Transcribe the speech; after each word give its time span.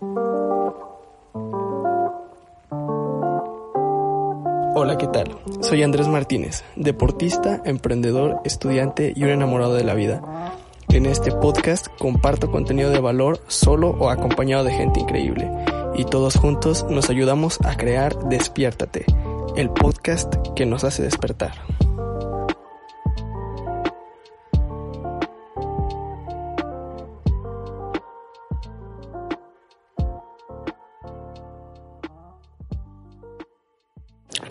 Hola, 0.00 0.76
¿qué 4.96 5.08
tal? 5.08 5.36
Soy 5.60 5.82
Andrés 5.82 6.06
Martínez, 6.06 6.62
deportista, 6.76 7.60
emprendedor, 7.64 8.40
estudiante 8.44 9.12
y 9.16 9.24
un 9.24 9.30
enamorado 9.30 9.74
de 9.74 9.82
la 9.82 9.94
vida. 9.94 10.54
En 10.90 11.06
este 11.06 11.32
podcast 11.32 11.88
comparto 11.98 12.52
contenido 12.52 12.90
de 12.90 13.00
valor 13.00 13.40
solo 13.48 13.90
o 13.90 14.10
acompañado 14.10 14.62
de 14.62 14.72
gente 14.72 15.00
increíble. 15.00 15.50
Y 15.96 16.04
todos 16.04 16.36
juntos 16.36 16.86
nos 16.88 17.10
ayudamos 17.10 17.58
a 17.64 17.76
crear 17.76 18.16
Despiértate, 18.28 19.04
el 19.56 19.70
podcast 19.70 20.32
que 20.54 20.64
nos 20.64 20.84
hace 20.84 21.02
despertar. 21.02 21.54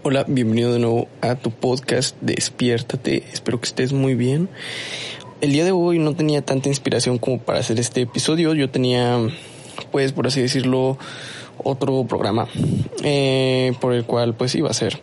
Hola, 0.10 0.24
bienvenido 0.26 0.72
de 0.72 0.80
nuevo 0.80 1.10
a 1.20 1.36
tu 1.36 1.52
podcast 1.52 2.16
Despiértate. 2.22 3.26
Espero 3.34 3.60
que 3.60 3.66
estés 3.66 3.92
muy 3.92 4.16
bien. 4.16 4.48
El 5.42 5.52
día 5.52 5.66
de 5.66 5.74
hoy 5.74 6.00
no 6.00 6.16
tenía 6.16 6.42
tanta 6.42 6.70
inspiración 6.70 7.18
como 7.18 7.40
para 7.40 7.60
hacer 7.60 7.78
este 7.78 8.04
episodio. 8.04 8.54
Yo 8.54 8.70
tenía, 8.70 9.20
pues, 9.92 10.14
por 10.14 10.26
así 10.26 10.40
decirlo, 10.40 10.98
otro 11.62 12.06
programa 12.06 12.48
eh, 13.04 13.74
por 13.82 13.92
el 13.92 14.06
cual, 14.06 14.34
pues, 14.34 14.56
iba 14.56 14.70
a 14.70 14.74
ser. 14.74 15.02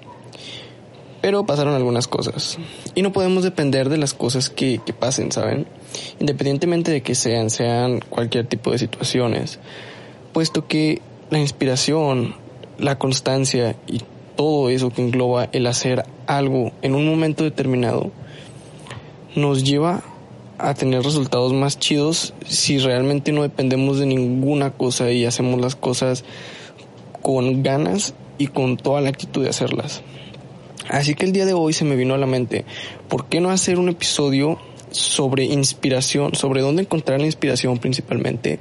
Pero 1.21 1.45
pasaron 1.45 1.75
algunas 1.75 2.09
cosas. 2.09 2.57
Y 2.95 3.02
no 3.02 3.13
podemos 3.13 3.45
depender 3.45 3.91
de 3.91 3.99
las 3.99 4.15
cosas 4.15 4.49
que, 4.49 4.80
que 4.87 4.95
pasen, 4.95 5.33
¿saben? 5.33 5.66
Independientemente 6.19 6.93
de 6.93 7.02
que 7.02 7.15
sean, 7.15 7.51
sean 7.51 8.01
cualquier 8.09 8.47
tipo 8.47 8.71
de 8.71 8.79
situaciones. 8.79 9.59
Puesto 10.33 10.66
que 10.66 11.02
la 11.29 11.41
inspiración, 11.41 12.37
la 12.79 12.99
constancia 12.99 13.77
y 13.87 14.01
todo 14.37 14.68
eso 14.68 14.90
que 14.90 15.02
engloba 15.02 15.49
el 15.52 15.66
hacer 15.66 16.04
algo 16.27 16.73
en 16.82 16.95
un 16.95 17.07
momento 17.07 17.45
determinado 17.45 18.10
nos 19.35 19.65
lleva 19.65 20.02
a 20.59 20.74
tener 20.74 21.02
resultados 21.02 21.52
más 21.52 21.79
chidos 21.79 22.35
si 22.46 22.79
realmente 22.79 23.32
no 23.32 23.43
dependemos 23.43 23.99
de 23.99 24.07
ninguna 24.07 24.71
cosa 24.71 25.10
y 25.10 25.24
hacemos 25.24 25.60
las 25.60 25.74
cosas 25.74 26.24
con 27.23 27.62
ganas 27.62 28.15
y 28.38 28.49
con 28.49 28.77
toda 28.77 29.01
la 29.01 29.09
actitud 29.09 29.43
de 29.43 29.51
hacerlas. 29.51 30.02
Así 30.88 31.15
que 31.15 31.24
el 31.24 31.32
día 31.32 31.46
de 31.46 31.55
hoy 31.55 31.73
se 31.73 31.85
me 31.85 31.96
vino 31.96 32.15
a 32.15 32.18
la 32.18 32.27
mente, 32.27 32.65
¿por 33.09 33.27
qué 33.27 33.40
no 33.40 33.51
hacer 33.51 33.79
un 33.79 33.88
episodio 33.88 34.59
sobre 34.90 35.45
inspiración, 35.45 36.35
sobre 36.35 36.60
dónde 36.60 36.82
encontrar 36.82 37.21
la 37.21 37.27
inspiración 37.27 37.79
principalmente 37.79 38.60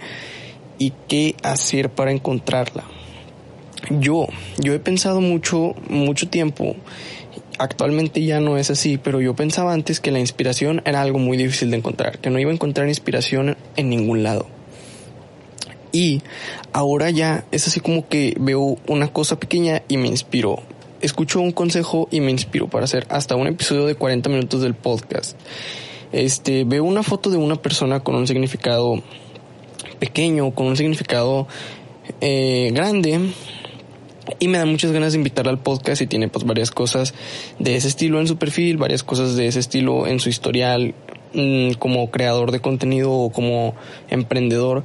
y 0.80 0.94
qué 1.08 1.36
hacer 1.44 1.90
para 1.90 2.12
encontrarla? 2.12 2.86
Yo, 3.90 4.28
yo 4.58 4.74
he 4.74 4.80
pensado 4.80 5.22
mucho, 5.22 5.76
mucho 5.90 6.30
tiempo, 6.30 6.76
actualmente 7.60 8.24
ya 8.24 8.40
no 8.40 8.58
es 8.58 8.70
así, 8.70 8.98
pero 8.98 9.22
yo 9.22 9.36
pensaba 9.36 9.74
antes 9.74 10.00
que 10.00 10.12
la 10.12 10.20
inspiración 10.20 10.82
era 10.86 11.02
algo 11.02 11.20
muy 11.20 11.38
difícil 11.38 11.72
de 11.72 11.78
encontrar, 11.78 12.20
que 12.20 12.30
no 12.30 12.40
iba 12.40 12.52
a 12.52 12.54
encontrar 12.54 12.88
inspiración 12.88 13.58
en 13.76 13.90
ningún 13.90 14.24
lado. 14.24 14.48
Y 15.92 16.22
ahora 16.72 17.12
ya 17.12 17.46
es 17.52 17.68
así 17.68 17.80
como 17.80 18.08
que 18.08 18.36
veo 18.40 18.78
una 18.88 19.10
cosa 19.10 19.40
pequeña 19.40 19.84
y 19.88 19.98
me 19.98 20.08
inspiro. 20.08 20.64
Escucho 21.02 21.40
un 21.40 21.52
consejo 21.52 22.08
y 22.10 22.20
me 22.20 22.32
inspiro 22.32 22.68
para 22.68 22.86
hacer 22.86 23.06
hasta 23.10 23.36
un 23.36 23.48
episodio 23.48 23.86
de 23.86 23.94
40 23.94 24.30
minutos 24.30 24.62
del 24.62 24.74
podcast. 24.74 25.38
Este, 26.12 26.64
veo 26.64 26.84
una 26.84 27.04
foto 27.04 27.30
de 27.30 27.38
una 27.38 27.58
persona 27.58 28.00
con 28.00 28.16
un 28.16 28.26
significado 28.26 29.04
pequeño, 30.00 30.52
con 30.56 30.66
un 30.66 30.78
significado 30.78 31.48
eh, 32.22 32.72
grande 32.74 33.20
y 34.40 34.48
me 34.48 34.58
da 34.58 34.66
muchas 34.66 34.92
ganas 34.92 35.14
de 35.14 35.18
invitarla 35.20 35.52
al 35.52 35.60
podcast 35.60 36.02
y 36.02 36.08
tiene 36.08 36.28
pues 36.30 36.46
varias 36.46 36.72
cosas 36.72 37.14
de 37.60 37.76
ese 37.76 37.88
estilo 37.88 38.20
en 38.20 38.28
su 38.28 38.38
perfil, 38.38 38.78
varias 38.78 39.04
cosas 39.04 39.36
de 39.36 39.48
ese 39.48 39.60
estilo 39.60 40.08
en 40.08 40.20
su 40.20 40.30
historial 40.30 40.94
mm, 41.34 41.74
como 41.74 42.10
creador 42.10 42.52
de 42.52 42.62
contenido 42.62 43.12
o 43.12 43.32
como 43.32 43.76
emprendedor 44.10 44.84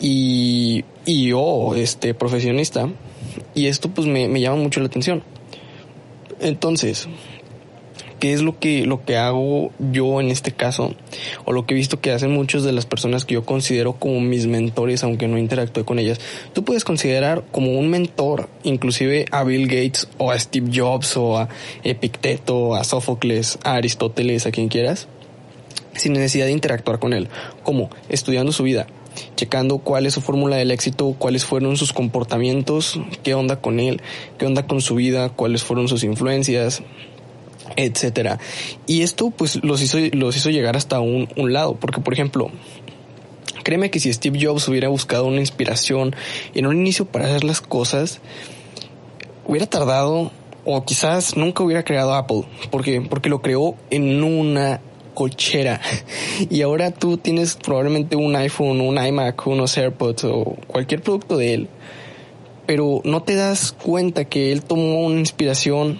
y, 0.00 0.84
y 1.04 1.28
yo, 1.28 1.74
este, 1.74 2.14
profesionista. 2.14 2.88
Y 3.54 3.66
esto 3.66 3.90
pues 3.90 4.06
me, 4.06 4.28
me 4.28 4.40
llama 4.40 4.56
mucho 4.56 4.80
la 4.80 4.86
atención. 4.86 5.22
Entonces, 6.40 7.08
qué 8.18 8.32
es 8.32 8.42
lo 8.42 8.58
que, 8.58 8.86
lo 8.86 9.04
que 9.04 9.16
hago 9.16 9.72
yo 9.92 10.20
en 10.20 10.28
este 10.28 10.52
caso, 10.52 10.94
o 11.44 11.52
lo 11.52 11.66
que 11.66 11.74
he 11.74 11.76
visto 11.76 12.00
que 12.00 12.12
hacen 12.12 12.32
muchas 12.32 12.64
de 12.64 12.72
las 12.72 12.86
personas 12.86 13.24
que 13.24 13.34
yo 13.34 13.44
considero 13.44 13.94
como 13.94 14.20
mis 14.20 14.46
mentores, 14.46 15.04
aunque 15.04 15.28
no 15.28 15.38
interactúe 15.38 15.84
con 15.84 15.98
ellas. 15.98 16.20
Tú 16.52 16.64
puedes 16.64 16.84
considerar 16.84 17.44
como 17.52 17.78
un 17.78 17.90
mentor, 17.90 18.48
inclusive 18.62 19.26
a 19.30 19.44
Bill 19.44 19.66
Gates, 19.66 20.08
o 20.18 20.30
a 20.30 20.38
Steve 20.38 20.70
Jobs, 20.74 21.16
o 21.16 21.38
a 21.38 21.48
Epicteto, 21.84 22.74
a 22.74 22.84
Sófocles, 22.84 23.58
a 23.64 23.74
Aristóteles, 23.74 24.46
a 24.46 24.50
quien 24.50 24.68
quieras, 24.68 25.08
sin 25.94 26.12
necesidad 26.12 26.46
de 26.46 26.52
interactuar 26.52 26.98
con 26.98 27.12
él, 27.12 27.28
como 27.62 27.90
estudiando 28.08 28.52
su 28.52 28.62
vida, 28.62 28.86
checando 29.36 29.78
cuál 29.78 30.06
es 30.06 30.14
su 30.14 30.20
fórmula 30.20 30.56
del 30.56 30.70
éxito, 30.70 31.14
cuáles 31.18 31.44
fueron 31.44 31.76
sus 31.76 31.92
comportamientos, 31.92 33.00
qué 33.22 33.34
onda 33.34 33.60
con 33.60 33.80
él, 33.80 34.00
qué 34.38 34.46
onda 34.46 34.66
con 34.66 34.80
su 34.80 34.94
vida, 34.94 35.30
cuáles 35.30 35.64
fueron 35.64 35.88
sus 35.88 36.04
influencias, 36.04 36.82
etcétera. 37.76 38.38
Y 38.86 39.02
esto 39.02 39.30
pues 39.30 39.62
los 39.62 39.82
hizo, 39.82 39.98
los 40.12 40.36
hizo 40.36 40.50
llegar 40.50 40.76
hasta 40.76 41.00
un, 41.00 41.28
un 41.36 41.52
lado, 41.52 41.74
porque 41.74 42.00
por 42.00 42.12
ejemplo, 42.12 42.50
créeme 43.64 43.90
que 43.90 44.00
si 44.00 44.12
Steve 44.12 44.38
Jobs 44.40 44.68
hubiera 44.68 44.88
buscado 44.88 45.26
una 45.26 45.40
inspiración 45.40 46.14
en 46.54 46.66
un 46.66 46.76
inicio 46.76 47.04
para 47.06 47.26
hacer 47.26 47.44
las 47.44 47.60
cosas, 47.60 48.20
hubiera 49.46 49.66
tardado 49.66 50.30
o 50.64 50.84
quizás 50.84 51.36
nunca 51.36 51.62
hubiera 51.62 51.82
creado 51.82 52.14
Apple, 52.14 52.42
porque 52.70 53.00
porque 53.00 53.30
lo 53.30 53.40
creó 53.40 53.74
en 53.90 54.22
una 54.22 54.80
cochera 55.14 55.80
y 56.50 56.62
ahora 56.62 56.90
tú 56.92 57.16
tienes 57.16 57.56
probablemente 57.56 58.16
un 58.16 58.36
iPhone, 58.36 58.80
un 58.80 59.04
iMac, 59.04 59.46
unos 59.46 59.76
AirPods 59.76 60.24
o 60.24 60.56
cualquier 60.66 61.02
producto 61.02 61.36
de 61.36 61.54
él, 61.54 61.68
pero 62.66 63.00
no 63.04 63.22
te 63.22 63.34
das 63.34 63.72
cuenta 63.72 64.26
que 64.26 64.52
él 64.52 64.62
tomó 64.62 65.00
una 65.00 65.18
inspiración 65.18 65.98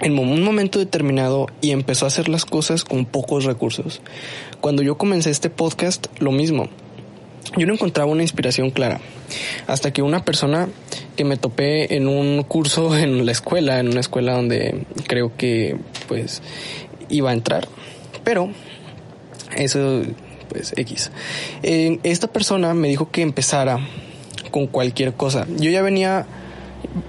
en 0.00 0.18
un 0.18 0.42
momento 0.42 0.78
determinado 0.78 1.46
y 1.60 1.70
empezó 1.70 2.04
a 2.04 2.08
hacer 2.08 2.28
las 2.28 2.44
cosas 2.44 2.84
con 2.84 3.04
pocos 3.04 3.44
recursos. 3.44 4.00
Cuando 4.60 4.82
yo 4.82 4.96
comencé 4.96 5.30
este 5.30 5.50
podcast, 5.50 6.06
lo 6.18 6.32
mismo. 6.32 6.68
Yo 7.56 7.66
no 7.66 7.74
encontraba 7.74 8.10
una 8.10 8.22
inspiración 8.22 8.70
clara. 8.70 9.00
Hasta 9.66 9.92
que 9.92 10.02
una 10.02 10.24
persona 10.24 10.68
que 11.16 11.24
me 11.24 11.36
topé 11.36 11.96
en 11.96 12.08
un 12.08 12.42
curso 12.42 12.96
en 12.96 13.24
la 13.26 13.32
escuela, 13.32 13.78
en 13.78 13.88
una 13.88 14.00
escuela 14.00 14.34
donde 14.34 14.84
creo 15.06 15.36
que 15.36 15.76
pues 16.08 16.42
iba 17.08 17.30
a 17.30 17.34
entrar. 17.34 17.68
Pero 18.24 18.50
eso 19.56 20.02
pues 20.48 20.72
X. 20.76 21.10
Eh, 21.62 21.98
esta 22.02 22.28
persona 22.28 22.74
me 22.74 22.88
dijo 22.88 23.10
que 23.10 23.22
empezara 23.22 23.78
con 24.50 24.66
cualquier 24.66 25.14
cosa. 25.14 25.46
Yo 25.56 25.70
ya 25.70 25.82
venía 25.82 26.26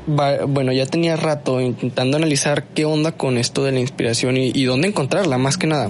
bueno, 0.07 0.71
ya 0.71 0.85
tenía 0.85 1.15
rato 1.15 1.61
intentando 1.61 2.17
analizar 2.17 2.65
qué 2.73 2.85
onda 2.85 3.11
con 3.11 3.37
esto 3.37 3.63
de 3.63 3.71
la 3.71 3.79
inspiración 3.79 4.37
y, 4.37 4.63
dónde 4.65 4.87
encontrarla, 4.87 5.37
más 5.37 5.57
que 5.57 5.67
nada. 5.67 5.89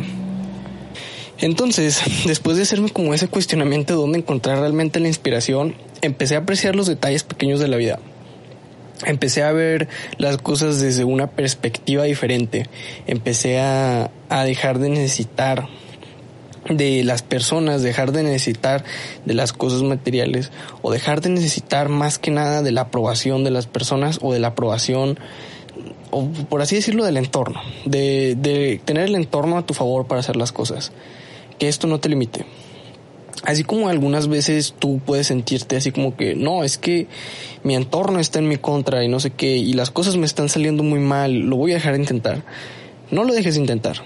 Entonces, 1.39 2.01
después 2.25 2.57
de 2.57 2.63
hacerme 2.63 2.89
como 2.89 3.13
ese 3.13 3.27
cuestionamiento 3.27 3.93
de 3.93 3.99
dónde 3.99 4.19
encontrar 4.19 4.59
realmente 4.59 4.99
la 4.99 5.07
inspiración, 5.07 5.75
empecé 6.01 6.35
a 6.35 6.39
apreciar 6.39 6.75
los 6.75 6.87
detalles 6.87 7.23
pequeños 7.23 7.59
de 7.59 7.67
la 7.67 7.77
vida. 7.77 7.99
Empecé 9.05 9.43
a 9.43 9.51
ver 9.51 9.89
las 10.17 10.37
cosas 10.37 10.79
desde 10.79 11.03
una 11.03 11.27
perspectiva 11.27 12.03
diferente. 12.03 12.67
Empecé 13.07 13.59
a, 13.59 14.09
a 14.29 14.43
dejar 14.45 14.79
de 14.79 14.89
necesitar 14.89 15.67
de 16.69 17.03
las 17.03 17.21
personas, 17.21 17.83
dejar 17.83 18.11
de 18.11 18.23
necesitar 18.23 18.83
de 19.25 19.33
las 19.33 19.53
cosas 19.53 19.83
materiales 19.83 20.51
o 20.81 20.91
dejar 20.91 21.21
de 21.21 21.29
necesitar 21.29 21.89
más 21.89 22.17
que 22.17 22.31
nada 22.31 22.61
de 22.63 22.71
la 22.71 22.81
aprobación 22.81 23.43
de 23.43 23.51
las 23.51 23.67
personas 23.67 24.19
o 24.21 24.33
de 24.33 24.39
la 24.39 24.49
aprobación 24.49 25.19
o 26.09 26.25
por 26.49 26.61
así 26.61 26.75
decirlo 26.75 27.05
del 27.05 27.17
entorno, 27.17 27.61
de, 27.85 28.35
de 28.35 28.79
tener 28.83 29.05
el 29.05 29.15
entorno 29.15 29.57
a 29.57 29.65
tu 29.65 29.73
favor 29.73 30.07
para 30.07 30.21
hacer 30.21 30.37
las 30.37 30.51
cosas, 30.51 30.91
que 31.59 31.67
esto 31.67 31.87
no 31.87 31.99
te 31.99 32.09
limite. 32.09 32.45
Así 33.43 33.63
como 33.63 33.89
algunas 33.89 34.27
veces 34.27 34.73
tú 34.79 34.99
puedes 35.05 35.27
sentirte 35.27 35.75
así 35.75 35.91
como 35.91 36.15
que 36.15 36.35
no, 36.35 36.63
es 36.63 36.77
que 36.77 37.07
mi 37.63 37.75
entorno 37.75 38.19
está 38.19 38.39
en 38.39 38.47
mi 38.47 38.57
contra 38.57 39.03
y 39.03 39.07
no 39.07 39.19
sé 39.19 39.31
qué, 39.31 39.57
y 39.57 39.73
las 39.73 39.91
cosas 39.91 40.15
me 40.15 40.25
están 40.25 40.49
saliendo 40.49 40.81
muy 40.81 40.99
mal, 40.99 41.33
lo 41.33 41.57
voy 41.57 41.71
a 41.71 41.75
dejar 41.75 41.93
de 41.93 41.99
intentar. 41.99 42.43
No 43.11 43.23
lo 43.23 43.33
dejes 43.33 43.55
de 43.55 43.61
intentar 43.61 43.97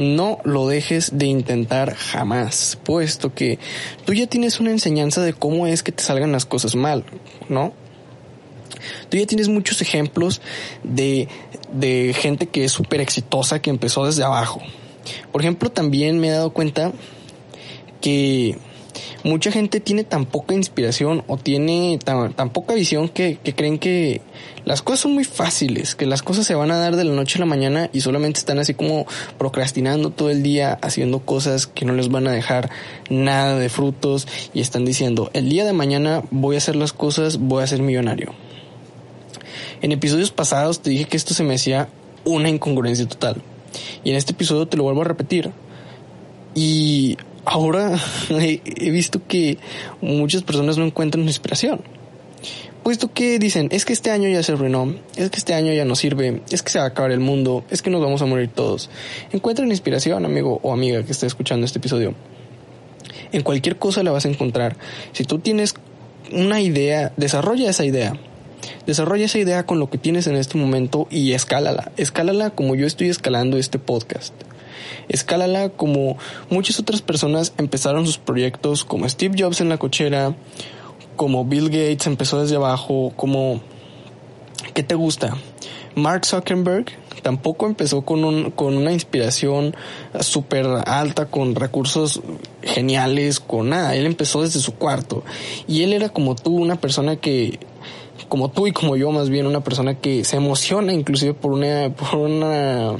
no 0.00 0.38
lo 0.44 0.66
dejes 0.66 1.18
de 1.18 1.26
intentar 1.26 1.94
jamás, 1.94 2.78
puesto 2.82 3.34
que 3.34 3.58
tú 4.06 4.14
ya 4.14 4.26
tienes 4.26 4.58
una 4.58 4.70
enseñanza 4.70 5.20
de 5.20 5.34
cómo 5.34 5.66
es 5.66 5.82
que 5.82 5.92
te 5.92 6.02
salgan 6.02 6.32
las 6.32 6.46
cosas 6.46 6.74
mal, 6.74 7.04
¿no? 7.50 7.74
Tú 9.10 9.18
ya 9.18 9.26
tienes 9.26 9.48
muchos 9.48 9.82
ejemplos 9.82 10.40
de, 10.82 11.28
de 11.72 12.14
gente 12.18 12.46
que 12.46 12.64
es 12.64 12.72
súper 12.72 13.02
exitosa, 13.02 13.60
que 13.60 13.68
empezó 13.68 14.06
desde 14.06 14.24
abajo. 14.24 14.62
Por 15.32 15.42
ejemplo, 15.42 15.70
también 15.70 16.18
me 16.18 16.28
he 16.28 16.32
dado 16.32 16.54
cuenta 16.54 16.92
que 18.00 18.56
mucha 19.24 19.50
gente 19.50 19.80
tiene 19.80 20.04
tan 20.04 20.26
poca 20.26 20.54
inspiración 20.54 21.24
o 21.26 21.36
tiene 21.36 21.98
tan, 22.04 22.50
poca 22.50 22.74
visión 22.74 23.08
que, 23.08 23.38
que, 23.42 23.54
creen 23.54 23.78
que 23.78 24.20
las 24.64 24.82
cosas 24.82 25.00
son 25.00 25.14
muy 25.14 25.24
fáciles, 25.24 25.94
que 25.94 26.06
las 26.06 26.22
cosas 26.22 26.46
se 26.46 26.54
van 26.54 26.70
a 26.70 26.78
dar 26.78 26.96
de 26.96 27.04
la 27.04 27.12
noche 27.12 27.38
a 27.38 27.40
la 27.40 27.46
mañana 27.46 27.90
y 27.92 28.00
solamente 28.00 28.38
están 28.40 28.58
así 28.58 28.74
como 28.74 29.06
procrastinando 29.38 30.10
todo 30.10 30.30
el 30.30 30.42
día, 30.42 30.78
haciendo 30.82 31.20
cosas 31.20 31.66
que 31.66 31.84
no 31.84 31.92
les 31.92 32.08
van 32.08 32.26
a 32.26 32.32
dejar 32.32 32.70
nada 33.08 33.58
de 33.58 33.68
frutos 33.68 34.26
y 34.54 34.60
están 34.60 34.84
diciendo, 34.84 35.30
el 35.32 35.48
día 35.48 35.64
de 35.64 35.72
mañana 35.72 36.22
voy 36.30 36.56
a 36.56 36.58
hacer 36.58 36.76
las 36.76 36.92
cosas, 36.92 37.38
voy 37.38 37.62
a 37.62 37.66
ser 37.66 37.82
millonario. 37.82 38.32
En 39.82 39.92
episodios 39.92 40.30
pasados 40.30 40.80
te 40.80 40.90
dije 40.90 41.06
que 41.06 41.16
esto 41.16 41.32
se 41.32 41.42
me 41.42 41.54
hacía 41.54 41.88
una 42.24 42.48
incongruencia 42.48 43.06
total. 43.08 43.42
Y 44.04 44.10
en 44.10 44.16
este 44.16 44.32
episodio 44.32 44.66
te 44.66 44.76
lo 44.76 44.84
vuelvo 44.84 45.02
a 45.02 45.04
repetir. 45.04 45.50
Y 46.54 47.16
ahora 47.50 47.98
he, 48.30 48.90
visto 48.90 49.20
que 49.26 49.58
muchas 50.00 50.42
personas 50.42 50.78
no 50.78 50.86
encuentran 50.86 51.24
inspiración. 51.24 51.80
Puesto 52.84 53.12
que 53.12 53.38
dicen, 53.38 53.68
es 53.72 53.84
que 53.84 53.92
este 53.92 54.10
año 54.10 54.28
ya 54.28 54.42
se 54.42 54.52
arruinó, 54.52 54.94
es 55.16 55.28
que 55.30 55.36
este 55.36 55.52
año 55.52 55.72
ya 55.74 55.84
no 55.84 55.96
sirve, 55.96 56.40
es 56.50 56.62
que 56.62 56.70
se 56.70 56.78
va 56.78 56.84
a 56.84 56.88
acabar 56.88 57.10
el 57.10 57.20
mundo, 57.20 57.64
es 57.68 57.82
que 57.82 57.90
nos 57.90 58.00
vamos 58.00 58.22
a 58.22 58.26
morir 58.26 58.48
todos. 58.48 58.88
Encuentran 59.32 59.68
inspiración, 59.68 60.24
amigo 60.24 60.60
o 60.62 60.72
amiga 60.72 61.02
que 61.02 61.12
esté 61.12 61.26
escuchando 61.26 61.66
este 61.66 61.78
episodio. 61.78 62.14
En 63.32 63.42
cualquier 63.42 63.76
cosa 63.76 64.02
la 64.02 64.12
vas 64.12 64.24
a 64.24 64.28
encontrar. 64.28 64.76
Si 65.12 65.24
tú 65.24 65.40
tienes 65.40 65.74
una 66.32 66.60
idea, 66.60 67.12
desarrolla 67.16 67.68
esa 67.68 67.84
idea. 67.84 68.16
Desarrolla 68.86 69.26
esa 69.26 69.38
idea 69.38 69.66
con 69.66 69.78
lo 69.78 69.90
que 69.90 69.98
tienes 69.98 70.26
en 70.26 70.36
este 70.36 70.56
momento 70.56 71.06
y 71.10 71.32
escálala. 71.32 71.92
Escálala 71.96 72.50
como 72.50 72.76
yo 72.76 72.86
estoy 72.86 73.08
escalando 73.08 73.58
este 73.58 73.78
podcast. 73.78 74.32
Escálala 75.08 75.70
como 75.70 76.16
muchas 76.48 76.78
otras 76.78 77.02
personas 77.02 77.52
empezaron 77.58 78.06
sus 78.06 78.18
proyectos, 78.18 78.84
como 78.84 79.08
Steve 79.08 79.36
Jobs 79.38 79.60
en 79.60 79.68
la 79.68 79.78
cochera, 79.78 80.34
como 81.16 81.44
Bill 81.44 81.66
Gates 81.70 82.06
empezó 82.06 82.40
desde 82.40 82.56
abajo, 82.56 83.12
como... 83.16 83.60
¿Qué 84.74 84.82
te 84.82 84.94
gusta? 84.94 85.36
Mark 85.94 86.24
Zuckerberg 86.24 86.86
tampoco 87.22 87.66
empezó 87.66 88.02
con, 88.02 88.24
un, 88.24 88.50
con 88.50 88.76
una 88.76 88.92
inspiración 88.92 89.74
súper 90.20 90.66
alta, 90.86 91.26
con 91.26 91.54
recursos 91.54 92.20
geniales, 92.62 93.40
con 93.40 93.70
nada. 93.70 93.94
Él 93.94 94.06
empezó 94.06 94.42
desde 94.42 94.60
su 94.60 94.74
cuarto. 94.74 95.24
Y 95.66 95.82
él 95.82 95.92
era 95.92 96.08
como 96.08 96.34
tú, 96.34 96.56
una 96.56 96.76
persona 96.76 97.16
que 97.16 97.58
como 98.28 98.50
tú 98.50 98.66
y 98.66 98.72
como 98.72 98.96
yo 98.96 99.10
más 99.10 99.28
bien 99.28 99.46
una 99.46 99.64
persona 99.64 99.94
que 99.98 100.24
se 100.24 100.36
emociona 100.36 100.92
inclusive 100.92 101.34
por 101.34 101.52
una 101.52 101.92
por 101.94 102.18
una 102.18 102.94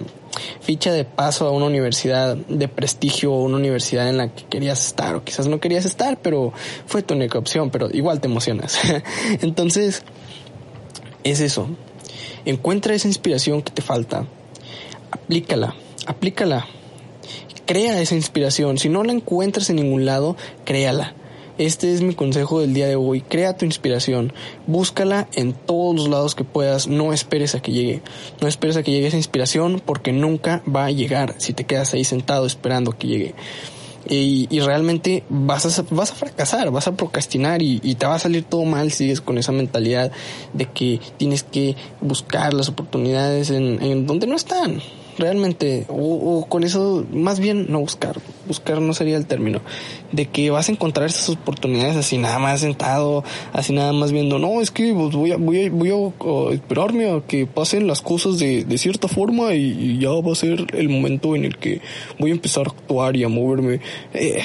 ficha 0.60 0.92
de 0.92 1.04
paso 1.04 1.46
a 1.46 1.50
una 1.50 1.66
universidad 1.66 2.36
de 2.36 2.68
prestigio 2.68 3.32
o 3.32 3.42
una 3.42 3.56
universidad 3.56 4.08
en 4.08 4.18
la 4.18 4.28
que 4.28 4.44
querías 4.44 4.86
estar 4.86 5.14
o 5.14 5.24
quizás 5.24 5.46
no 5.46 5.60
querías 5.60 5.84
estar, 5.84 6.20
pero 6.20 6.52
fue 6.86 7.02
tu 7.02 7.14
única 7.14 7.38
opción, 7.38 7.70
pero 7.70 7.90
igual 7.90 8.20
te 8.20 8.28
emocionas. 8.28 8.78
Entonces, 9.40 10.02
es 11.24 11.40
eso. 11.40 11.68
Encuentra 12.44 12.94
esa 12.94 13.08
inspiración 13.08 13.62
que 13.62 13.72
te 13.72 13.82
falta, 13.82 14.26
aplícala, 15.10 15.74
aplícala. 16.06 16.66
Crea 17.66 18.00
esa 18.00 18.16
inspiración. 18.16 18.78
Si 18.78 18.88
no 18.88 19.04
la 19.04 19.12
encuentras 19.12 19.70
en 19.70 19.76
ningún 19.76 20.04
lado, 20.04 20.36
créala. 20.64 21.14
Este 21.60 21.92
es 21.92 22.00
mi 22.00 22.14
consejo 22.14 22.60
del 22.60 22.72
día 22.72 22.86
de 22.86 22.96
hoy. 22.96 23.20
Crea 23.20 23.54
tu 23.54 23.66
inspiración. 23.66 24.32
Búscala 24.66 25.28
en 25.34 25.52
todos 25.52 25.94
los 25.94 26.08
lados 26.08 26.34
que 26.34 26.42
puedas. 26.42 26.88
No 26.88 27.12
esperes 27.12 27.54
a 27.54 27.60
que 27.60 27.70
llegue. 27.70 28.00
No 28.40 28.48
esperes 28.48 28.78
a 28.78 28.82
que 28.82 28.90
llegue 28.92 29.08
esa 29.08 29.18
inspiración 29.18 29.82
porque 29.84 30.10
nunca 30.10 30.62
va 30.74 30.86
a 30.86 30.90
llegar 30.90 31.34
si 31.36 31.52
te 31.52 31.64
quedas 31.64 31.92
ahí 31.92 32.02
sentado 32.02 32.46
esperando 32.46 32.92
que 32.92 33.08
llegue. 33.08 33.34
Y, 34.08 34.48
realmente 34.60 35.22
vas 35.28 35.78
a, 35.78 35.84
vas 35.90 36.12
a 36.12 36.14
fracasar, 36.14 36.70
vas 36.70 36.86
a 36.86 36.96
procrastinar 36.96 37.60
y, 37.60 37.78
y, 37.82 37.96
te 37.96 38.06
va 38.06 38.14
a 38.14 38.18
salir 38.18 38.44
todo 38.44 38.64
mal 38.64 38.90
si 38.90 39.04
sigues 39.04 39.20
con 39.20 39.36
esa 39.36 39.52
mentalidad 39.52 40.10
de 40.54 40.64
que 40.64 40.98
tienes 41.18 41.42
que 41.42 41.76
buscar 42.00 42.54
las 42.54 42.70
oportunidades 42.70 43.50
en, 43.50 43.82
en 43.82 44.06
donde 44.06 44.26
no 44.26 44.34
están 44.34 44.80
realmente, 45.20 45.86
o, 45.88 46.46
con 46.48 46.64
eso, 46.64 47.06
más 47.12 47.38
bien 47.38 47.66
no 47.68 47.80
buscar, 47.80 48.18
buscar 48.48 48.80
no 48.80 48.94
sería 48.94 49.16
el 49.16 49.26
término, 49.26 49.60
de 50.12 50.26
que 50.26 50.50
vas 50.50 50.68
a 50.68 50.72
encontrar 50.72 51.08
esas 51.08 51.28
oportunidades 51.28 51.96
así 51.96 52.18
nada 52.18 52.38
más 52.38 52.60
sentado, 52.60 53.22
así 53.52 53.72
nada 53.72 53.92
más 53.92 54.12
viendo, 54.12 54.38
no, 54.38 54.60
es 54.60 54.70
que 54.70 54.92
pues, 54.92 55.14
voy 55.14 55.32
a, 55.32 55.36
voy 55.36 55.66
a, 55.66 55.70
voy 55.70 55.90
a 55.90 56.54
esperarme 56.54 57.10
a 57.10 57.20
que 57.20 57.46
pasen 57.46 57.86
las 57.86 58.00
cosas 58.02 58.38
de, 58.38 58.64
de 58.64 58.78
cierta 58.78 59.06
forma 59.06 59.54
y, 59.54 59.98
ya 60.00 60.10
va 60.10 60.32
a 60.32 60.34
ser 60.34 60.66
el 60.74 60.88
momento 60.88 61.36
en 61.36 61.44
el 61.44 61.58
que 61.58 61.80
voy 62.18 62.30
a 62.30 62.34
empezar 62.34 62.66
a 62.66 62.70
actuar 62.70 63.16
y 63.16 63.24
a 63.24 63.28
moverme. 63.28 63.80
Eh, 64.14 64.42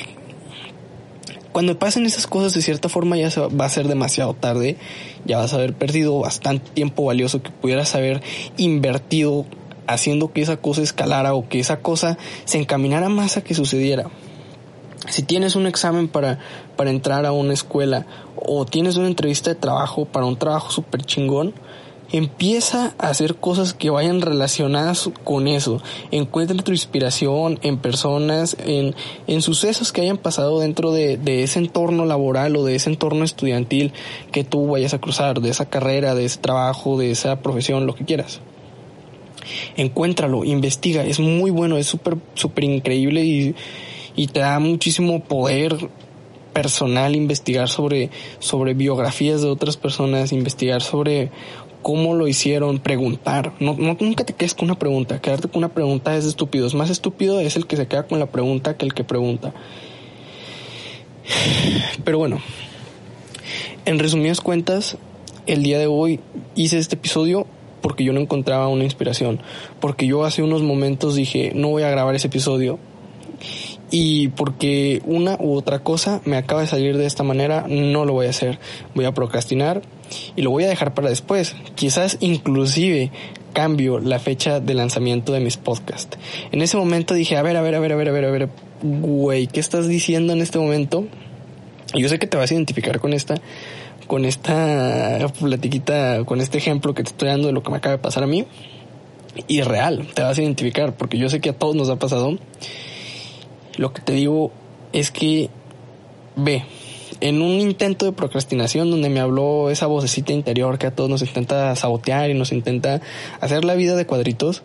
cuando 1.56 1.80
pasen 1.80 2.06
esas 2.06 2.28
cosas 2.28 2.54
de 2.54 2.62
cierta 2.62 2.89
forma 2.89 3.16
ya 3.16 3.30
va 3.48 3.63
a 3.63 3.69
ser 3.69 3.88
demasiado 3.88 4.33
tarde, 4.33 4.75
ya 5.24 5.38
vas 5.38 5.54
a 5.54 5.56
haber 5.56 5.74
perdido 5.74 6.19
bastante 6.19 6.69
tiempo 6.71 7.06
valioso 7.06 7.42
que 7.42 7.50
pudieras 7.50 7.95
haber 7.95 8.21
invertido 8.57 9.45
haciendo 9.88 10.32
que 10.32 10.42
esa 10.42 10.58
cosa 10.58 10.82
escalara 10.82 11.34
o 11.34 11.48
que 11.48 11.60
esa 11.60 11.82
cosa 11.82 12.18
se 12.46 12.60
encaminara 12.60 13.10
más 13.10 13.38
a 13.38 13.44
que 13.44 13.54
sucediera. 13.54 14.10
Si 15.10 15.22
tienes 15.22 15.56
un 15.56 15.68
examen 15.68 16.08
para, 16.08 16.40
para 16.76 16.90
entrar 16.90 17.26
a 17.26 17.32
una 17.32 17.54
escuela 17.54 18.08
o 18.36 18.66
tienes 18.66 18.98
una 18.98 19.08
entrevista 19.08 19.52
de 19.52 19.56
trabajo 19.56 20.06
para 20.06 20.26
un 20.26 20.38
trabajo 20.38 20.72
súper 20.72 21.04
chingón, 21.04 21.54
empieza 22.12 22.96
a 22.98 23.10
hacer 23.10 23.36
cosas 23.36 23.74
que 23.74 23.90
vayan 23.90 24.22
relacionadas 24.22 25.10
con 25.24 25.48
eso. 25.48 25.82
Encuentra 26.12 26.58
tu 26.64 26.72
inspiración 26.72 27.60
en 27.62 27.78
personas, 27.78 28.56
en, 28.66 28.96
en 29.28 29.42
sucesos 29.42 29.92
que 29.92 30.02
hayan 30.02 30.18
pasado 30.18 30.60
dentro 30.60 30.92
de, 30.92 31.18
de, 31.18 31.44
ese 31.44 31.60
entorno 31.60 32.06
laboral 32.06 32.56
o 32.56 32.64
de 32.64 32.76
ese 32.76 32.90
entorno 32.90 33.24
estudiantil 33.24 33.94
que 34.31 34.44
tú 34.44 34.68
vayas 34.68 34.94
a 34.94 35.00
cruzar, 35.00 35.40
de 35.42 35.50
esa 35.50 35.66
carrera, 35.66 36.16
de 36.16 36.26
ese 36.26 36.40
trabajo, 36.40 36.98
de 36.98 37.12
esa 37.12 37.42
profesión, 37.42 37.86
lo 37.86 37.96
que 37.96 38.06
quieras 38.06 38.42
encuéntralo, 39.75 40.44
investiga, 40.44 41.03
es 41.03 41.19
muy 41.19 41.51
bueno, 41.51 41.77
es 41.77 41.88
súper, 41.88 42.18
súper 42.33 42.63
increíble 42.63 43.24
y, 43.24 43.56
y 44.15 44.27
te 44.27 44.39
da 44.39 44.59
muchísimo 44.59 45.24
poder 45.24 45.89
personal 46.53 47.15
investigar 47.15 47.68
sobre, 47.68 48.09
sobre 48.39 48.74
biografías 48.74 49.42
de 49.42 49.50
otras 49.50 49.75
personas, 49.75 50.31
investigar 50.31 50.81
sobre 50.81 51.30
cómo 51.81 52.15
lo 52.15 52.27
hicieron, 52.27 52.80
preguntar. 52.80 53.53
No, 53.59 53.75
no, 53.77 53.97
nunca 54.00 54.24
te 54.24 54.33
quedes 54.33 54.56
con 54.56 54.65
una 54.65 54.80
pregunta. 54.80 55.21
Quedarte 55.21 55.50
con 55.50 55.59
una 55.59 55.74
pregunta 55.74 56.15
es 56.15 56.25
estúpido. 56.25 56.65
Es 56.65 56.74
más 56.74 56.89
estúpido 56.89 57.39
es 57.42 57.57
el 57.57 57.68
que 57.68 57.75
se 57.75 57.88
queda 57.88 58.07
con 58.07 58.19
la 58.19 58.25
pregunta 58.25 58.77
que 58.77 58.86
el 58.86 58.94
que 58.94 59.03
pregunta. 59.03 59.53
Pero 62.03 62.18
bueno, 62.18 62.39
en 63.86 64.00
resumidas 64.00 64.42
cuentas, 64.42 64.97
el 65.45 65.62
día 65.62 65.77
de 65.77 65.88
hoy 65.88 66.21
hice 66.56 66.78
este 66.78 66.95
episodio 66.95 67.45
porque 67.85 68.04
yo 68.04 68.13
no 68.13 68.19
encontraba 68.19 68.68
una 68.68 68.83
inspiración, 68.83 69.39
porque 69.80 70.07
yo 70.07 70.25
hace 70.25 70.42
unos 70.42 70.63
momentos 70.63 71.13
dije, 71.13 71.51
no 71.54 71.69
voy 71.69 71.83
a 71.83 71.89
grabar 71.92 72.15
ese 72.15 72.30
episodio 72.30 72.80
y 73.92 74.30
porque 74.30 75.04
una 75.06 75.37
u 75.39 75.54
otra 75.54 75.83
cosa 75.83 76.19
me 76.25 76.35
acaba 76.35 76.61
de 76.61 76.68
salir 76.68 76.97
de 76.97 77.06
esta 77.06 77.21
manera, 77.21 77.68
no 77.69 78.06
lo 78.06 78.13
voy 78.13 78.25
a 78.25 78.31
hacer, 78.31 78.57
voy 78.95 79.06
a 79.06 79.13
procrastinar 79.13 79.83
y 80.35 80.42
lo 80.42 80.49
voy 80.49 80.63
a 80.63 80.68
dejar 80.68 80.95
para 80.95 81.09
después, 81.09 81.56
quizás 81.75 82.18
inclusive 82.21 83.11
cambio 83.54 83.99
la 83.99 84.18
fecha 84.18 84.59
de 84.59 84.73
lanzamiento 84.73 85.31
de 85.31 85.42
mis 85.42 85.57
podcasts. 85.57 86.18
En 86.51 86.63
ese 86.63 86.77
momento 86.77 87.13
dije, 87.13 87.37
a 87.37 87.44
ver, 87.44 87.56
a 87.56 87.61
ver, 87.61 87.75
a 87.75 87.80
ver, 87.80 87.92
a 87.92 87.95
ver, 87.97 88.09
a 88.09 88.11
ver, 88.11 88.25
a 88.25 88.31
ver, 88.31 88.49
güey, 88.81 89.45
¿qué 89.45 89.59
estás 89.59 89.87
diciendo 89.87 90.33
en 90.33 90.42
este 90.42 90.57
momento? 90.57 91.06
Yo 91.94 92.09
sé 92.09 92.18
que 92.18 92.25
te 92.25 92.35
vas 92.35 92.49
a 92.49 92.56
identificar 92.56 92.99
con 92.99 93.13
esta, 93.13 93.35
con 94.07 94.26
esta 94.26 95.28
platiquita, 95.40 96.24
con 96.26 96.42
este 96.42 96.57
ejemplo 96.57 96.94
que 96.94 97.04
te 97.04 97.09
estoy 97.09 97.30
dando 97.30 97.47
de 97.47 97.54
lo 97.54 97.64
que 97.64 97.71
me 97.71 97.78
acaba 97.78 97.95
de 97.95 98.02
pasar 98.02 98.24
a 98.24 98.28
mí. 98.28 98.45
Y 99.47 99.62
real, 99.62 100.07
te 100.14 100.21
vas 100.21 100.38
a 100.38 100.42
identificar, 100.42 100.95
porque 100.95 101.18
yo 101.18 101.30
sé 101.30 101.42
que 101.42 101.50
a 101.50 101.54
todos 101.54 101.76
nos 101.76 101.90
ha 101.90 101.97
pasado. 101.97 102.38
Lo 103.78 103.94
que 103.94 104.02
te 104.02 104.14
digo 104.14 104.52
es 104.94 105.12
que 105.12 105.50
ve, 106.38 106.64
en 107.19 107.42
un 107.42 107.59
intento 107.59 108.06
de 108.06 108.12
procrastinación 108.14 108.90
donde 108.90 109.09
me 109.09 109.19
habló 109.19 109.69
esa 109.69 109.88
vocecita 109.88 110.31
interior 110.31 110.78
que 110.78 110.88
a 110.88 110.92
todos 110.92 111.09
nos 111.09 111.21
intenta 111.21 111.76
sabotear 111.76 112.30
y 112.30 112.33
nos 112.33 112.52
intenta 112.52 113.02
hacer 113.42 113.66
la 113.66 113.76
vida 113.76 113.95
de 113.95 114.06
cuadritos, 114.06 114.64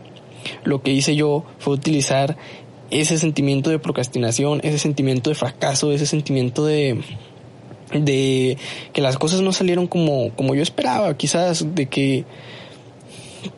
lo 0.64 0.82
que 0.82 0.92
hice 0.92 1.16
yo 1.16 1.44
fue 1.59 1.75
utilizar 1.75 2.37
ese 2.90 3.18
sentimiento 3.18 3.70
de 3.70 3.78
procrastinación, 3.78 4.61
ese 4.62 4.78
sentimiento 4.78 5.30
de 5.30 5.37
fracaso, 5.37 5.92
ese 5.92 6.06
sentimiento 6.06 6.64
de, 6.64 7.00
de 7.92 8.56
que 8.92 9.00
las 9.00 9.18
cosas 9.18 9.40
no 9.40 9.52
salieron 9.52 9.87
como, 9.87 10.30
como 10.30 10.54
yo 10.54 10.62
esperaba, 10.62 11.16
quizás 11.16 11.75
de 11.75 11.87
que 11.87 12.25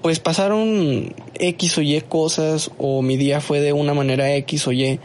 pues 0.01 0.21
pasaron 0.21 1.15
X 1.35 1.79
o 1.79 1.83
Y 1.83 2.01
cosas 2.03 2.71
o 2.79 3.03
mi 3.03 3.17
día 3.17 3.41
fue 3.41 3.61
de 3.61 3.73
una 3.73 3.95
manera 3.95 4.35
X 4.37 4.67
o 4.67 4.73
Y, 4.73 5.01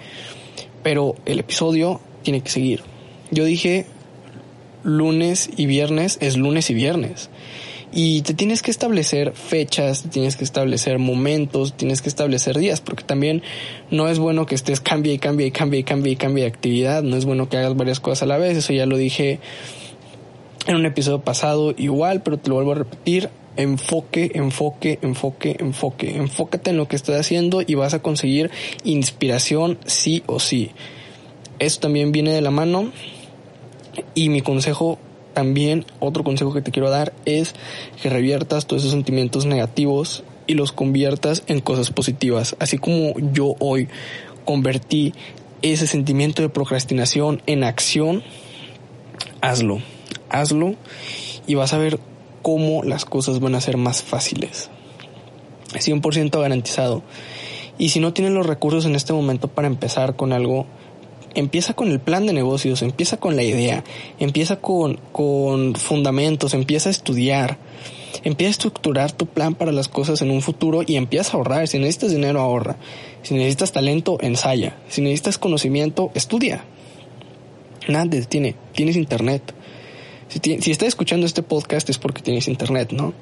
pero 0.84 1.15
el 1.25 1.39
episodio 1.39 2.00
tiene 2.24 2.41
que 2.41 2.50
seguir. 2.50 2.84
Yo 3.31 3.43
dije 3.43 3.86
lunes 4.84 5.50
y 5.57 5.65
viernes 5.65 6.17
es 6.22 6.38
lunes 6.38 6.69
y 6.69 6.74
viernes. 6.74 7.29
Y 7.91 8.22
te 8.22 8.34
tienes 8.34 8.62
que 8.62 8.70
establecer 8.70 9.34
fechas, 9.34 10.03
tienes 10.12 10.36
que 10.36 10.44
establecer 10.44 11.00
momentos, 11.00 11.74
tienes 11.74 12.01
que 12.01 12.10
establecer 12.10 12.58
días, 12.58 12.82
porque 12.82 13.03
también 13.03 13.44
no 13.91 14.10
es 14.10 14.20
bueno 14.20 14.46
que 14.46 14.56
estés 14.56 14.82
cambie 14.82 15.13
y 15.13 15.20
cambie 15.20 15.48
y 15.48 15.51
cambie 15.51 15.79
y 15.79 15.84
cambie 15.84 16.12
y 16.12 16.15
cambie 16.17 16.44
de 16.44 16.50
actividad, 16.50 17.01
no 17.01 17.15
es 17.15 17.25
bueno 17.25 17.48
que 17.48 17.58
hagas 17.58 17.77
varias 17.77 18.01
cosas 18.01 18.24
a 18.24 18.25
la 18.25 18.38
vez, 18.38 18.58
eso 18.58 18.74
ya 18.74 18.86
lo 18.86 18.98
dije 18.98 19.39
en 20.67 20.75
un 20.75 20.86
episodio 20.86 21.22
pasado 21.22 21.74
igual, 21.77 22.22
pero 22.24 22.38
te 22.38 22.50
lo 22.50 22.56
vuelvo 22.56 22.74
a 22.74 22.75
repetir, 22.75 23.29
enfoque, 23.56 24.32
enfoque, 24.36 25.00
enfoque, 25.01 25.56
enfoque, 25.60 26.15
enfócate 26.15 26.72
en 26.72 26.77
lo 26.77 26.89
que 26.89 26.98
estás 26.98 27.20
haciendo 27.20 27.62
y 27.65 27.75
vas 27.75 27.94
a 27.94 28.01
conseguir 28.01 28.51
inspiración 28.84 29.79
sí 29.86 30.24
o 30.27 30.39
sí. 30.39 30.72
Eso 31.60 31.79
también 31.79 32.12
viene 32.12 32.32
de 32.32 32.41
la 32.41 32.51
mano 32.51 32.91
y 34.13 34.29
mi 34.29 34.41
consejo 34.41 35.00
también, 35.38 35.86
otro 36.00 36.24
consejo 36.24 36.51
que 36.51 36.63
te 36.63 36.72
quiero 36.72 36.89
dar 36.89 37.13
es 37.25 37.53
que 38.01 38.10
reviertas 38.10 38.65
todos 38.65 38.82
esos 38.82 38.91
sentimientos 38.91 39.46
negativos 39.46 40.24
y 40.48 40.56
los 40.56 40.72
conviertas 40.72 41.44
en 41.46 41.60
cosas 41.60 41.91
positivas. 41.91 42.56
Así 42.58 42.79
como 42.79 43.13
yo 43.20 43.53
hoy 43.60 43.88
convertí 44.46 45.13
ese 45.62 45.86
sentimiento 45.86 46.41
de 46.41 46.50
procrastinación 46.50 47.44
en 47.46 47.63
acción, 47.63 48.24
hazlo, 49.39 49.77
hazlo 50.32 50.74
y 51.46 51.53
vas 51.53 51.72
a 51.74 51.77
ver 51.77 52.00
cómo 52.41 52.82
las 52.82 53.06
cosas 53.06 53.39
van 53.39 53.53
a 53.53 53.62
ser 53.62 53.77
más 53.77 54.01
fáciles. 54.01 54.72
100% 55.72 56.41
garantizado. 56.41 57.03
Y 57.77 57.89
si 57.89 58.00
no 58.00 58.12
tienes 58.12 58.34
los 58.34 58.48
recursos 58.48 58.88
en 58.88 58.96
este 58.96 59.13
momento 59.13 59.50
para 59.50 59.67
empezar 59.67 60.15
con 60.15 60.34
algo, 60.34 60.65
empieza 61.36 61.74
con 61.74 61.89
el 61.89 62.00
plan 62.00 62.25
de 62.25 62.34
negocios, 62.34 62.81
empieza 62.81 63.17
con 63.17 63.36
la 63.36 63.43
idea, 63.43 63.84
empieza 64.19 64.57
con, 64.57 65.00
con 65.12 65.75
fundamentos, 65.75 66.53
empieza 66.53 66.89
a 66.89 66.91
estudiar, 66.91 67.57
empieza 68.24 68.50
a 68.50 68.51
estructurar 68.51 69.12
tu 69.12 69.25
plan 69.27 69.55
para 69.55 69.72
las 69.72 69.88
cosas 69.88 70.22
en 70.22 70.31
un 70.31 70.41
futuro 70.41 70.81
y 70.86 70.96
empieza 70.96 71.31
a 71.31 71.38
ahorrar. 71.38 71.67
Si 71.67 71.79
necesitas 71.79 72.12
dinero, 72.12 72.39
ahorra. 72.39 72.77
Si 73.24 73.34
necesitas 73.34 73.72
talento, 73.72 74.17
ensaya. 74.22 74.77
Si 74.89 75.01
necesitas 75.01 75.38
conocimiento, 75.38 76.12
estudia. 76.13 76.63
Nada 77.88 78.10
te 78.10 78.19
detiene. 78.19 78.55
Tienes 78.74 78.96
internet. 78.96 79.53
Si, 80.27 80.39
si, 80.62 80.72
estás 80.72 80.89
escuchando 80.89 81.25
este 81.25 81.41
podcast 81.41 81.89
es 81.89 81.98
porque 81.98 82.22
tienes 82.22 82.50
internet, 82.50 82.91
¿no? 82.91 83.13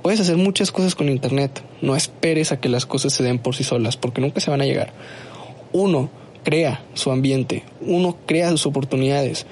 Puedes 0.00 0.20
hacer 0.20 0.38
muchas 0.38 0.72
cosas 0.72 0.94
con 0.94 1.08
internet. 1.10 1.62
No 1.82 1.94
esperes 1.94 2.50
a 2.50 2.60
que 2.60 2.70
las 2.70 2.86
cosas 2.86 3.12
se 3.12 3.22
den 3.22 3.38
por 3.38 3.54
sí 3.54 3.62
solas, 3.62 3.98
porque 3.98 4.22
nunca 4.22 4.40
se 4.40 4.50
van 4.50 4.62
a 4.62 4.64
llegar. 4.64 4.94
Uno, 5.72 6.08
crea 6.46 6.80
su 6.94 7.10
ambiente, 7.10 7.64
uno 7.80 8.16
crea 8.24 8.50
sus 8.50 8.66
oportunidades, 8.66 9.48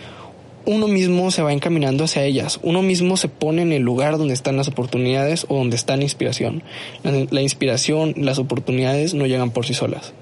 uno 0.64 0.86
mismo 0.86 1.32
se 1.32 1.42
va 1.42 1.52
encaminando 1.52 2.04
hacia 2.04 2.22
ellas, 2.22 2.60
uno 2.62 2.82
mismo 2.82 3.16
se 3.16 3.26
pone 3.26 3.62
en 3.62 3.72
el 3.72 3.82
lugar 3.82 4.16
donde 4.16 4.32
están 4.32 4.56
las 4.56 4.68
oportunidades 4.68 5.44
o 5.48 5.56
donde 5.56 5.74
está 5.74 5.96
la 5.96 6.04
inspiración. 6.04 6.62
La, 7.02 7.42
inspiración, 7.42 8.14
las 8.18 8.38
oportunidades 8.38 9.12
no 9.12 9.26
llegan 9.26 9.50
por 9.50 9.66
sí 9.66 9.74
solas. 9.74 10.12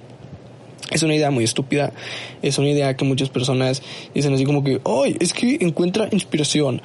Es 0.90 1.02
una 1.02 1.14
idea 1.14 1.30
muy 1.30 1.44
estúpida, 1.44 1.92
es 2.40 2.56
una 2.56 2.70
idea 2.70 2.96
que 2.96 3.04
muchas 3.04 3.28
personas 3.28 3.82
dicen 4.14 4.32
así 4.32 4.46
como 4.46 4.64
que, 4.64 4.80
¡ay! 4.86 5.18
Es 5.20 5.34
que 5.34 5.58
encuentra 5.60 6.08
inspiración. 6.10 6.80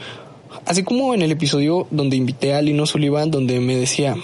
Así 0.65 0.83
como 0.83 1.13
en 1.13 1.21
el 1.21 1.31
episodio 1.31 1.87
donde 1.91 2.17
invité 2.17 2.55
a 2.55 2.61
Lino 2.61 2.85
Sullivan, 2.85 3.31
donde 3.31 3.61
me 3.61 3.77
decía, 3.77 4.17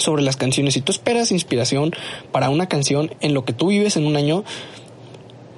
sobre 0.00 0.22
las 0.22 0.36
canciones. 0.36 0.74
Si 0.74 0.80
tú 0.80 0.92
esperas 0.92 1.32
inspiración 1.32 1.92
para 2.32 2.50
una 2.50 2.68
canción 2.68 3.14
en 3.20 3.34
lo 3.34 3.44
que 3.44 3.52
tú 3.52 3.68
vives 3.68 3.96
en 3.96 4.06
un 4.06 4.16
año, 4.16 4.44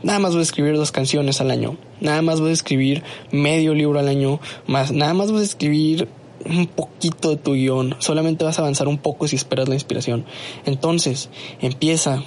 nada 0.03 0.19
más 0.19 0.33
vas 0.33 0.41
a 0.41 0.43
escribir 0.43 0.77
dos 0.77 0.93
canciones 0.93 1.41
al 1.41 1.51
año. 1.51 1.77
Nada 2.01 2.23
más 2.23 2.41
vas 2.41 2.51
a 2.51 2.53
escribir 2.53 3.03
medio 3.31 3.75
libro 3.75 3.99
al 3.99 4.09
año. 4.09 4.41
Más, 4.67 4.93
nada 4.93 5.15
más 5.15 5.31
vas 5.33 5.41
a 5.41 5.45
escribir 5.45 6.09
un 6.45 6.67
poquito 6.67 7.31
de 7.31 7.37
tu 7.37 7.53
guion. 7.53 7.97
Solamente 7.99 8.45
vas 8.45 8.59
a 8.59 8.63
avanzar 8.63 8.89
un 8.89 8.99
poco 8.99 9.29
si 9.29 9.37
esperas 9.37 9.69
la 9.69 9.75
inspiración. 9.75 10.25
Entonces, 10.67 11.31
empieza 11.61 12.23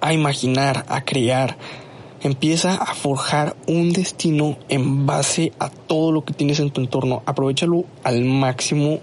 a 0.00 0.12
imaginar, 0.12 0.84
a 0.88 1.04
crear. 1.04 1.56
Empieza 2.22 2.74
a 2.74 2.94
forjar 2.94 3.54
un 3.66 3.92
destino 3.92 4.56
en 4.68 5.06
base 5.06 5.52
a 5.58 5.68
todo 5.68 6.10
lo 6.10 6.24
que 6.24 6.32
tienes 6.32 6.60
en 6.60 6.70
tu 6.70 6.80
entorno. 6.80 7.22
Aprovechalo 7.26 7.84
al 8.02 8.24
máximo 8.24 9.00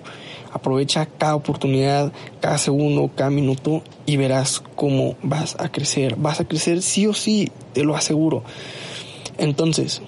Aprovecha 0.51 1.05
cada 1.05 1.35
oportunidad, 1.35 2.11
cada 2.39 2.57
segundo, 2.57 3.09
cada 3.15 3.29
minuto 3.29 3.83
y 4.05 4.17
verás 4.17 4.61
cómo 4.75 5.15
vas 5.23 5.55
a 5.59 5.71
crecer. 5.71 6.15
Vas 6.17 6.39
a 6.39 6.45
crecer 6.45 6.81
sí 6.81 7.07
o 7.07 7.13
sí, 7.13 7.51
te 7.73 7.83
lo 7.83 7.95
aseguro. 7.95 8.43
Entonces, 9.37 10.01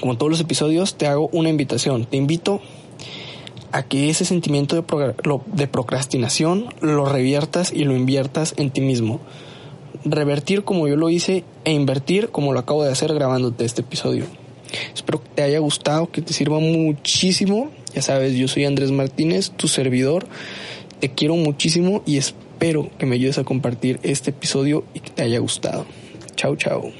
como 0.00 0.16
todos 0.16 0.30
los 0.30 0.40
episodios, 0.40 0.94
te 0.94 1.06
hago 1.06 1.28
una 1.32 1.50
invitación. 1.50 2.06
Te 2.06 2.16
invito 2.16 2.60
a 3.72 3.82
que 3.82 4.10
ese 4.10 4.24
sentimiento 4.24 4.74
de, 4.74 5.66
procrastinación 5.68 6.66
lo 6.80 7.04
reviertas 7.04 7.72
y 7.72 7.84
lo 7.84 7.94
inviertas 7.94 8.54
en 8.56 8.70
ti 8.70 8.80
mismo. 8.80 9.20
Revertir 10.04 10.64
como 10.64 10.88
yo 10.88 10.96
lo 10.96 11.10
hice 11.10 11.44
e 11.64 11.72
invertir 11.72 12.30
como 12.30 12.52
lo 12.52 12.60
acabo 12.60 12.82
de 12.82 12.90
hacer 12.90 13.12
grabándote 13.14 13.64
este 13.64 13.82
episodio. 13.82 14.24
Espero 14.94 15.22
que 15.22 15.28
te 15.28 15.42
haya 15.42 15.58
gustado, 15.58 16.10
que 16.10 16.22
te 16.22 16.32
sirva 16.32 16.58
muchísimo 16.58 17.70
ya 17.94 18.02
sabes, 18.02 18.34
yo 18.34 18.48
soy 18.48 18.64
Andrés 18.64 18.90
Martínez, 18.90 19.50
tu 19.50 19.68
servidor. 19.68 20.26
Te 21.00 21.10
quiero 21.10 21.36
muchísimo 21.36 22.02
y 22.06 22.18
espero 22.18 22.90
que 22.98 23.06
me 23.06 23.16
ayudes 23.16 23.38
a 23.38 23.44
compartir 23.44 23.98
este 24.02 24.30
episodio 24.30 24.84
y 24.94 25.00
que 25.00 25.10
te 25.10 25.22
haya 25.22 25.38
gustado. 25.38 25.86
Chao, 26.36 26.56
chao. 26.56 26.92